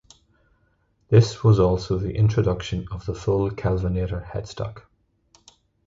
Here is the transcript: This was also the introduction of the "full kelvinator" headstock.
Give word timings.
This 1.09 1.43
was 1.43 1.59
also 1.59 1.99
the 1.99 2.15
introduction 2.15 2.87
of 2.89 3.05
the 3.05 3.13
"full 3.13 3.51
kelvinator" 3.51 4.25
headstock. 4.25 4.85